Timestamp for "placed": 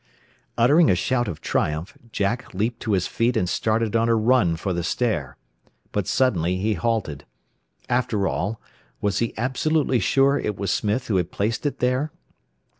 11.31-11.67